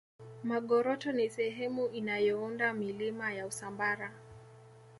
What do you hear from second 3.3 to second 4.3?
ya usambara